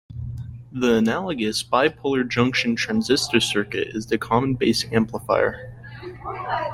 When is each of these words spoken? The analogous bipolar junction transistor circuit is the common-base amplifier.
The 0.71 0.95
analogous 0.95 1.61
bipolar 1.61 2.27
junction 2.27 2.75
transistor 2.75 3.39
circuit 3.39 3.89
is 3.89 4.07
the 4.07 4.17
common-base 4.17 4.85
amplifier. 4.91 5.77